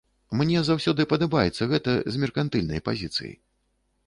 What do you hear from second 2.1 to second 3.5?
з меркантыльнай пазіцыі.